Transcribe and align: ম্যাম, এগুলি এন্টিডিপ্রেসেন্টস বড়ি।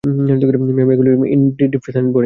ম্যাম, 0.77 0.89
এগুলি 0.91 1.09
এন্টিডিপ্রেসেন্টস 1.35 2.11
বড়ি। 2.13 2.19